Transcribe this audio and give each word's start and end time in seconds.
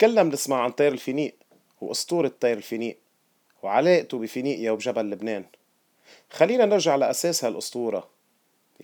كلنا 0.00 0.22
بنسمع 0.22 0.62
عن 0.62 0.70
طير 0.70 0.92
الفينيق 0.92 1.34
وأسطورة 1.80 2.32
طير 2.40 2.56
الفينيق 2.56 2.98
وعلاقته 3.62 4.18
بفينيقيا 4.18 4.70
وبجبل 4.70 5.10
لبنان. 5.10 5.44
خلينا 6.30 6.64
نرجع 6.64 6.96
لأساس 6.96 7.44
هالأسطورة 7.44 8.08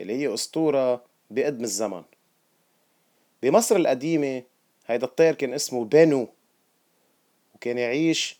يلي 0.00 0.14
هي 0.14 0.34
أسطورة 0.34 1.04
بقدم 1.30 1.64
الزمن. 1.64 2.02
بمصر 3.42 3.76
القديمة 3.76 4.42
هيدا 4.86 5.06
الطير 5.06 5.34
كان 5.34 5.54
اسمه 5.54 5.84
بانو 5.84 6.28
وكان 7.54 7.78
يعيش 7.78 8.38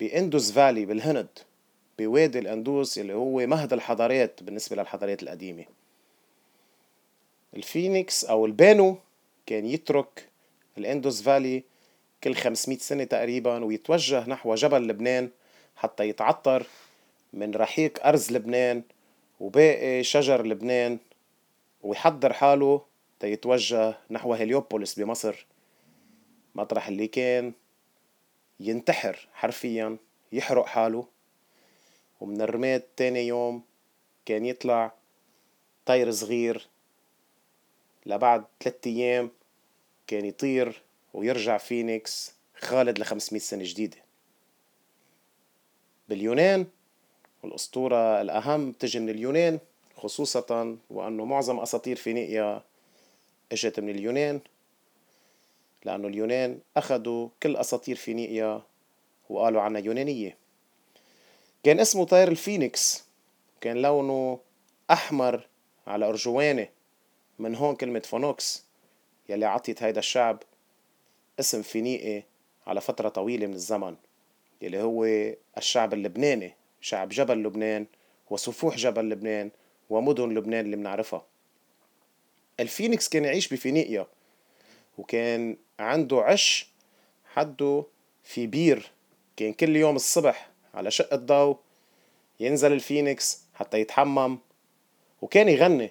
بإندوس 0.00 0.52
فالي 0.52 0.86
بالهند 0.86 1.38
بوادي 1.98 2.38
الأندوس 2.38 2.98
اللي 2.98 3.14
هو 3.14 3.46
مهد 3.46 3.72
الحضارات 3.72 4.42
بالنسبة 4.42 4.76
للحضارات 4.76 5.22
القديمة. 5.22 5.64
الفينيكس 7.56 8.24
أو 8.24 8.46
البانو 8.46 8.96
كان 9.46 9.66
يترك 9.66 10.28
ال 10.78 10.85
Indus 10.85 11.22
Valley 11.22 11.69
كل 12.24 12.34
500 12.34 12.78
سنة 12.78 13.04
تقريبا 13.04 13.64
ويتوجه 13.64 14.28
نحو 14.28 14.54
جبل 14.54 14.88
لبنان 14.88 15.30
حتى 15.76 16.08
يتعطر 16.08 16.66
من 17.32 17.54
رحيق 17.54 18.06
أرز 18.06 18.32
لبنان 18.32 18.82
وباقي 19.40 20.02
شجر 20.02 20.46
لبنان 20.46 20.98
ويحضر 21.82 22.32
حاله 22.32 22.84
تيتوجه 23.20 23.98
نحو 24.10 24.34
هليوبوليس 24.34 24.98
بمصر. 24.98 25.46
مطرح 26.54 26.88
اللي 26.88 27.06
كان 27.06 27.52
ينتحر 28.60 29.28
حرفيا 29.34 29.96
يحرق 30.32 30.66
حاله. 30.66 31.06
ومن 32.20 32.40
الرماد 32.40 32.80
تاني 32.80 33.26
يوم 33.26 33.62
كان 34.26 34.46
يطلع 34.46 34.92
طير 35.86 36.10
صغير. 36.10 36.68
لبعد 38.06 38.44
ثلاثة 38.60 38.90
أيام 38.90 39.30
كان 40.06 40.24
يطير 40.24 40.82
ويرجع 41.14 41.58
فينيكس 41.58 42.32
خالد 42.56 42.98
لخمسمية 42.98 43.40
سنة 43.40 43.64
جديدة. 43.64 43.96
باليونان 46.08 46.66
والأسطورة 47.42 48.20
الأهم 48.20 48.70
بتجي 48.70 49.00
من 49.00 49.08
اليونان 49.08 49.58
خصوصا 49.96 50.78
وأنه 50.90 51.24
معظم 51.24 51.60
أساطير 51.60 51.96
فينيقيا 51.96 52.62
إجت 53.52 53.80
من 53.80 53.88
اليونان 53.90 54.40
لأنه 55.84 56.08
اليونان 56.08 56.58
أخدوا 56.76 57.28
كل 57.42 57.56
أساطير 57.56 57.96
فينيقيا 57.96 58.62
وقالوا 59.28 59.62
عنها 59.62 59.80
يونانية. 59.80 60.36
كان 61.62 61.80
اسمه 61.80 62.04
طير 62.04 62.28
الفينيكس 62.28 63.04
كان 63.60 63.82
لونه 63.82 64.40
أحمر 64.90 65.46
على 65.86 66.08
أرجواني 66.08 66.70
من 67.38 67.54
هون 67.54 67.76
كلمة 67.76 68.00
فونوكس 68.00 68.64
يلي 69.28 69.46
عطيت 69.46 69.82
هيدا 69.82 69.98
الشعب 69.98 70.42
اسم 71.40 71.62
فينيقي 71.62 72.22
على 72.66 72.80
فترة 72.80 73.08
طويلة 73.08 73.46
من 73.46 73.54
الزمن 73.54 73.96
يلي 74.62 74.82
هو 74.82 75.04
الشعب 75.58 75.94
اللبناني 75.94 76.54
شعب 76.80 77.08
جبل 77.08 77.42
لبنان 77.42 77.86
وسفوح 78.30 78.76
جبل 78.76 79.10
لبنان 79.10 79.50
ومدن 79.90 80.34
لبنان 80.34 80.64
اللي 80.64 80.76
بنعرفها 80.76 81.26
الفينيكس 82.60 83.08
كان 83.08 83.24
يعيش 83.24 83.48
بفينيقيا 83.48 84.06
وكان 84.98 85.56
عنده 85.78 86.20
عش 86.20 86.70
حده 87.32 87.84
في 88.24 88.46
بير. 88.46 88.90
كان 89.36 89.52
كل 89.52 89.76
يوم 89.76 89.96
الصبح 89.96 90.50
على 90.74 90.90
شق 90.90 91.14
الضوء 91.14 91.56
ينزل 92.40 92.72
الفينيكس 92.72 93.42
حتى 93.54 93.80
يتحمم 93.80 94.38
وكان 95.22 95.48
يغني. 95.48 95.90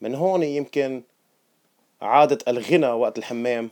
من 0.00 0.14
هون 0.14 0.42
يمكن 0.42 1.02
عادة 2.02 2.38
الغنى 2.48 2.86
وقت 2.86 3.18
الحمام. 3.18 3.70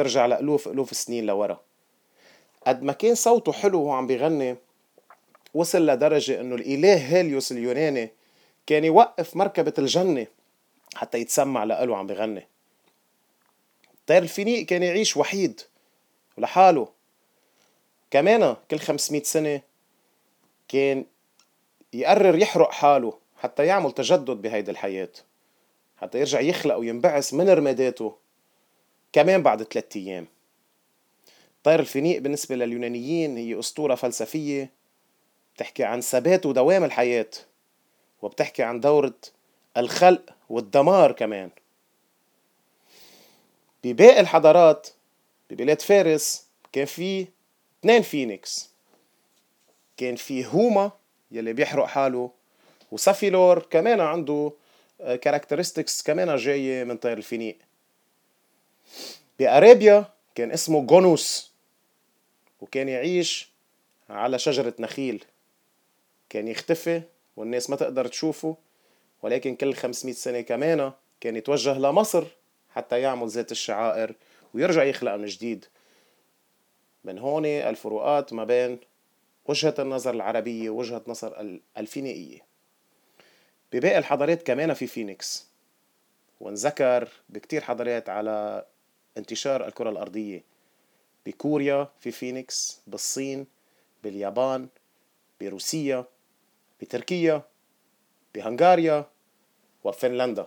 ترجع 0.00 0.26
لألوف 0.26 0.68
ألوف 0.68 0.90
السنين 0.90 1.26
لورا. 1.26 1.60
قد 2.66 2.82
ما 2.82 2.92
كان 2.92 3.14
صوته 3.14 3.52
حلو 3.52 3.82
وهو 3.82 3.92
عم 3.92 4.06
بيغني 4.06 4.56
وصل 5.54 5.86
لدرجة 5.86 6.40
إنه 6.40 6.54
الإله 6.54 6.96
هيليوس 6.96 7.52
اليوناني 7.52 8.10
كان 8.66 8.84
يوقف 8.84 9.36
مركبة 9.36 9.72
الجنة 9.78 10.26
حتى 10.94 11.18
يتسمع 11.18 11.64
لألو 11.64 11.94
عم 11.94 12.06
بغني 12.06 12.46
طير 14.06 14.22
الفينيق 14.22 14.66
كان 14.66 14.82
يعيش 14.82 15.16
وحيد 15.16 15.60
ولحاله 16.38 16.88
كمان 18.10 18.56
كل 18.70 18.78
500 18.78 19.22
سنة 19.22 19.60
كان 20.68 21.04
يقرر 21.92 22.38
يحرق 22.38 22.72
حاله 22.72 23.18
حتى 23.36 23.66
يعمل 23.66 23.92
تجدد 23.92 24.30
بهيدي 24.30 24.70
الحياة 24.70 25.12
حتى 25.96 26.18
يرجع 26.18 26.40
يخلق 26.40 26.76
وينبعث 26.76 27.34
من 27.34 27.50
رماداته 27.50 28.16
كمان 29.12 29.42
بعد 29.42 29.62
ثلاثة 29.62 30.00
أيام. 30.00 30.26
طير 31.64 31.80
الفينيق 31.80 32.20
بالنسبة 32.20 32.56
لليونانيين 32.56 33.36
هي 33.36 33.58
أسطورة 33.58 33.94
فلسفية 33.94 34.70
بتحكي 35.54 35.84
عن 35.84 36.00
ثبات 36.00 36.46
ودوام 36.46 36.84
الحياة 36.84 37.30
وبتحكي 38.22 38.62
عن 38.62 38.80
دورة 38.80 39.14
الخلق 39.76 40.30
والدمار 40.48 41.12
كمان. 41.12 41.50
بباقي 43.84 44.20
الحضارات 44.20 44.88
ببلاد 45.50 45.82
فارس 45.82 46.46
كان 46.72 46.84
في 46.84 47.26
اثنين 47.80 48.02
فينيكس. 48.02 48.70
كان 49.96 50.16
في 50.16 50.46
هوما 50.46 50.92
يلي 51.30 51.52
بيحرق 51.52 51.86
حاله 51.86 52.30
وسافيلور 52.92 53.58
كمان 53.58 54.00
عنده 54.00 54.52
characteristics 55.00 56.02
كمان 56.02 56.36
جاية 56.36 56.84
من 56.84 56.96
طير 56.96 57.18
الفينيق. 57.18 57.58
ب 59.38 59.47
Arabia 59.47 60.04
كان 60.34 60.50
اسمه 60.52 60.86
جونوس 60.86 61.52
وكان 62.60 62.88
يعيش 62.88 63.50
على 64.10 64.38
شجرة 64.38 64.74
نخيل. 64.78 65.24
كان 66.28 66.48
يختفي 66.48 67.02
والناس 67.36 67.70
ما 67.70 67.76
تقدر 67.76 68.06
تشوفه 68.06 68.56
ولكن 69.22 69.56
كل 69.56 69.74
500 69.74 70.14
سنة 70.14 70.40
كمان 70.40 70.92
كان 71.20 71.36
يتوجه 71.36 71.78
لمصر 71.78 72.24
حتى 72.70 73.00
يعمل 73.00 73.28
ذات 73.28 73.52
الشعائر 73.52 74.14
ويرجع 74.54 74.82
يخلق 74.82 75.14
من 75.14 75.26
جديد. 75.26 75.64
من 77.04 77.18
هون 77.18 77.46
الفروقات 77.46 78.32
ما 78.32 78.44
بين 78.44 78.78
وجهة 79.46 79.74
النظر 79.78 80.14
العربية 80.14 80.70
ووجهة 80.70 81.02
نظر 81.06 81.58
الفينيقية. 81.78 82.38
بباقي 83.72 83.98
الحضارات 83.98 84.42
كمان 84.42 84.74
في 84.74 84.86
فينيكس 84.86 85.46
وانذكر 86.40 87.08
بكتير 87.28 87.60
حضارات 87.60 88.08
على 88.08 88.64
انتشار 89.18 89.66
الكرة 89.66 89.90
الأرضية 89.90 90.44
بكوريا 91.26 91.88
في 92.00 92.10
فينيكس 92.10 92.80
بالصين 92.86 93.46
باليابان 94.02 94.68
بروسيا 95.40 96.04
بتركيا 96.80 97.42
بهنغاريا 98.34 99.10
وفنلندا. 99.84 100.46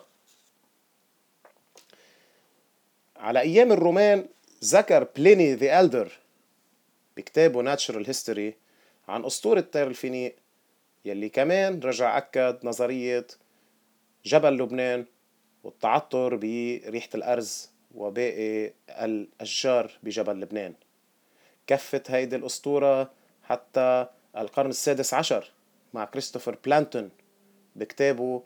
على 3.15 3.39
أيام 3.39 3.71
الرومان 3.71 4.27
ذكر 4.63 5.03
Pliny 5.03 5.53
the 5.53 5.79
Elder 5.79 6.11
بكتابه 7.17 7.61
Natural 7.61 8.07
History 8.07 8.53
عن 9.07 9.25
أسطورة 9.25 9.61
طير 9.61 9.87
الفينيق 9.87 10.35
يلي 11.05 11.29
كمان 11.29 11.79
رجع 11.79 12.17
أكد 12.17 12.59
نظرية 12.63 13.27
جبل 14.25 14.57
لبنان 14.57 15.05
والتعطر 15.63 16.35
بريحة 16.35 17.09
الأرز. 17.15 17.72
وباقي 17.93 18.73
الأشجار 18.89 19.91
بجبل 20.03 20.39
لبنان. 20.39 20.73
كفت 21.67 22.11
هيدي 22.11 22.35
الأسطورة 22.35 23.11
حتى 23.43 24.07
القرن 24.37 24.69
السادس 24.69 25.13
عشر 25.13 25.51
مع 25.93 26.05
كريستوفر 26.05 26.57
بلانتون 26.65 27.09
بكتابه 27.75 28.43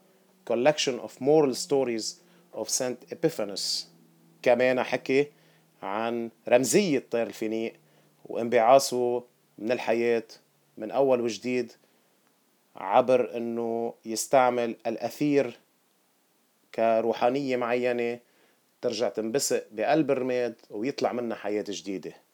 Collection 0.50 1.00
of 1.04 1.12
Moral 1.22 1.54
Stories 1.54 2.06
of 2.54 2.68
Saint 2.70 3.14
Epiphanes 3.14 3.86
كمان 4.42 4.84
حكي 4.84 5.28
عن 5.82 6.30
رمزية 6.48 7.04
طير 7.12 7.28
الفينيق 7.28 7.74
وانبعاثه 8.26 9.24
من 9.58 9.72
الحياة 9.72 10.24
من 10.78 10.92
أول 10.92 11.22
وجديد 11.22 11.72
عبر 12.76 13.38
إنه 13.38 13.94
يستعمل 14.06 14.76
الأثير 14.88 15.60
كروحانية 16.76 17.58
معينة 17.58 18.20
ترجع 18.82 19.10
تنبسط 19.10 19.68
بقلب 19.72 20.12
الرماد 20.12 20.62
ويطلع 20.70 21.14
منها 21.14 21.38
حياة 21.38 21.66
جديدة. 21.70 22.27